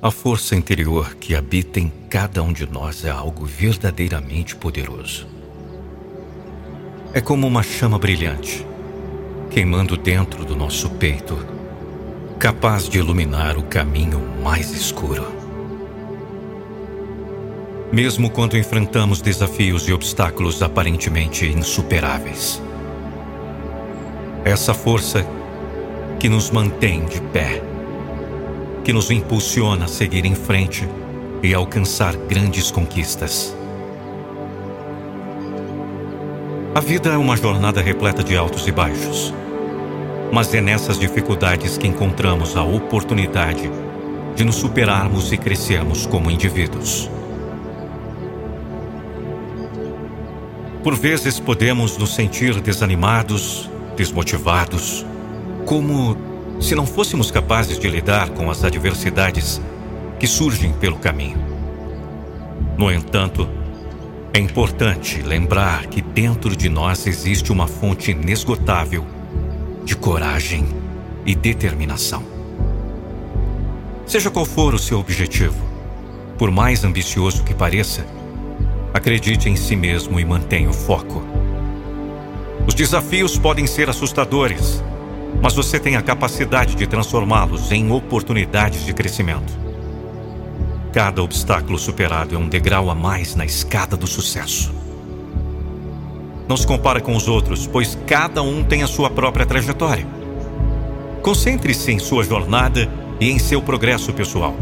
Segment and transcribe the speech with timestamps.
[0.00, 5.26] A força interior que habita em cada um de nós é algo verdadeiramente poderoso.
[7.12, 8.64] É como uma chama brilhante,
[9.50, 11.36] queimando dentro do nosso peito,
[12.38, 15.32] capaz de iluminar o caminho mais escuro.
[17.90, 22.62] Mesmo quando enfrentamos desafios e obstáculos aparentemente insuperáveis.
[24.44, 25.26] Essa força
[26.20, 27.64] que nos mantém de pé
[28.88, 30.88] que nos impulsiona a seguir em frente
[31.42, 33.54] e alcançar grandes conquistas.
[36.74, 39.34] A vida é uma jornada repleta de altos e baixos.
[40.32, 43.70] Mas é nessas dificuldades que encontramos a oportunidade
[44.34, 47.10] de nos superarmos e crescermos como indivíduos.
[50.82, 55.04] Por vezes podemos nos sentir desanimados, desmotivados,
[55.66, 56.16] como
[56.60, 59.60] se não fôssemos capazes de lidar com as adversidades
[60.18, 61.38] que surgem pelo caminho.
[62.76, 63.48] No entanto,
[64.32, 69.04] é importante lembrar que dentro de nós existe uma fonte inesgotável
[69.84, 70.66] de coragem
[71.24, 72.22] e determinação.
[74.06, 75.62] Seja qual for o seu objetivo,
[76.38, 78.06] por mais ambicioso que pareça,
[78.92, 81.22] acredite em si mesmo e mantenha o foco.
[82.66, 84.82] Os desafios podem ser assustadores
[85.42, 89.52] mas você tem a capacidade de transformá-los em oportunidades de crescimento.
[90.92, 94.74] Cada obstáculo superado é um degrau a mais na escada do sucesso.
[96.48, 100.06] Não se compara com os outros, pois cada um tem a sua própria trajetória.
[101.22, 102.88] Concentre-se em sua jornada
[103.20, 104.54] e em seu progresso pessoal.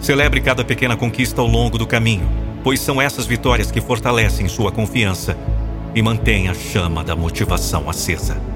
[0.00, 2.26] Celebre cada pequena conquista ao longo do caminho,
[2.64, 5.36] pois são essas vitórias que fortalecem sua confiança
[5.94, 8.55] e mantêm a chama da motivação acesa.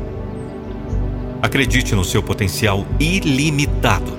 [1.43, 4.13] Acredite no seu potencial ilimitado.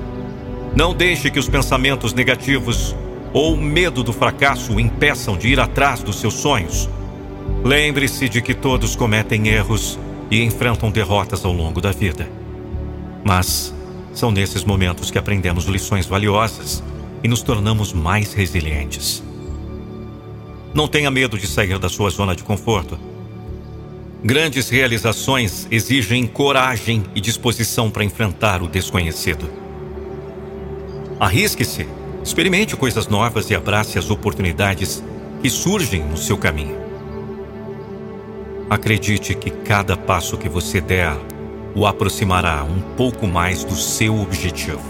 [0.75, 2.95] Não deixe que os pensamentos negativos
[3.33, 6.89] ou o medo do fracasso o impeçam de ir atrás dos seus sonhos.
[7.63, 9.99] Lembre-se de que todos cometem erros
[10.29, 12.27] e enfrentam derrotas ao longo da vida.
[13.23, 13.73] Mas
[14.13, 16.83] são nesses momentos que aprendemos lições valiosas
[17.23, 19.23] e nos tornamos mais resilientes.
[20.73, 23.10] Não tenha medo de sair da sua zona de conforto
[24.23, 29.49] Grandes realizações exigem coragem e disposição para enfrentar o desconhecido.
[31.19, 31.87] Arrisque-se,
[32.23, 35.03] experimente coisas novas e abrace as oportunidades
[35.41, 36.77] que surgem no seu caminho.
[38.69, 41.17] Acredite que cada passo que você der
[41.73, 44.83] o aproximará um pouco mais do seu objetivo.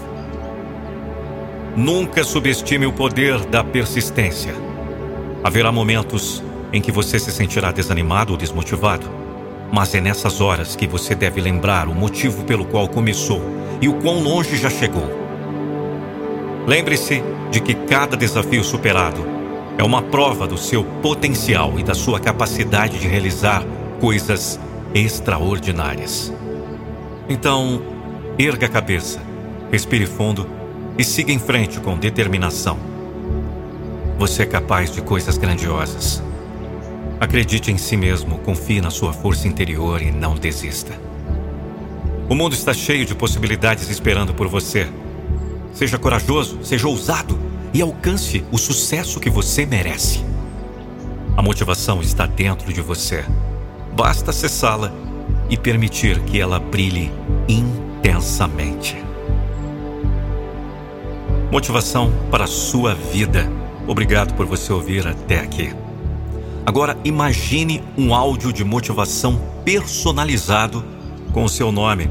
[1.74, 4.54] Nunca subestime o poder da persistência.
[5.42, 9.21] Haverá momentos em que você se sentirá desanimado ou desmotivado
[9.72, 13.40] mas é nessas horas que você deve lembrar o motivo pelo qual começou
[13.80, 15.08] e o quão longe já chegou.
[16.66, 19.26] Lembre-se de que cada desafio superado
[19.78, 23.64] é uma prova do seu potencial e da sua capacidade de realizar
[23.98, 24.60] coisas
[24.94, 26.30] extraordinárias.
[27.26, 27.80] Então,
[28.38, 29.20] erga a cabeça,
[29.70, 30.46] respire fundo
[30.98, 32.78] e siga em frente com determinação.
[34.18, 36.22] Você é capaz de coisas grandiosas.
[37.22, 40.92] Acredite em si mesmo, confie na sua força interior e não desista.
[42.28, 44.88] O mundo está cheio de possibilidades esperando por você.
[45.72, 47.38] Seja corajoso, seja ousado
[47.72, 50.24] e alcance o sucesso que você merece.
[51.36, 53.24] A motivação está dentro de você.
[53.94, 54.92] Basta acessá-la
[55.48, 57.12] e permitir que ela brilhe
[57.48, 58.96] intensamente.
[61.52, 63.48] Motivação para a sua vida.
[63.86, 65.81] Obrigado por você ouvir até aqui.
[66.64, 70.84] Agora imagine um áudio de motivação personalizado
[71.32, 72.08] com o seu nome.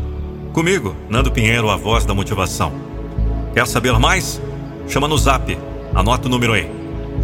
[0.54, 2.74] Comigo, Nando Pinheiro, a voz da motivação.
[3.54, 4.42] Quer saber mais?
[4.88, 5.58] Chama no zap.
[5.96, 6.70] Anota o número aí.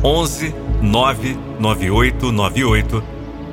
[0.04, 3.04] 11 998 98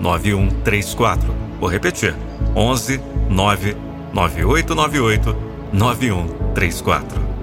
[0.01, 1.35] 9134.
[1.59, 2.15] Vou repetir.
[2.55, 5.37] 11 998 98
[5.73, 7.34] 9134.